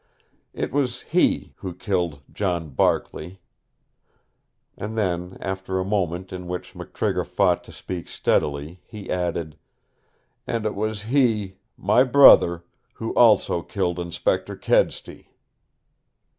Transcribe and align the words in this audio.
It 0.55 0.71
was 0.71 1.03
he 1.03 1.53
who 1.57 1.75
killed 1.75 2.23
John 2.33 2.69
Barkley." 2.71 3.39
And 4.75 4.97
then, 4.97 5.37
after 5.39 5.77
a 5.77 5.85
moment 5.85 6.33
in 6.33 6.47
which 6.47 6.73
McTrigger 6.73 7.23
fought 7.23 7.63
to 7.65 7.71
speak 7.71 8.07
steadily, 8.07 8.81
he 8.87 9.11
added, 9.11 9.59
"And 10.47 10.65
it 10.65 10.73
was 10.73 11.03
he 11.03 11.57
my 11.77 12.03
brother 12.03 12.63
who 12.95 13.13
also 13.13 13.61
killed 13.61 13.99
Inspector 13.99 14.55
Kedsty." 14.55 15.29